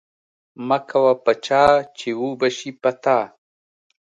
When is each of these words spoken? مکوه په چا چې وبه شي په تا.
مکوه 0.67 1.13
په 1.23 1.31
چا 1.45 1.63
چې 1.97 2.09
وبه 2.21 2.47
شي 2.57 2.71
په 2.81 2.91
تا. 3.03 3.19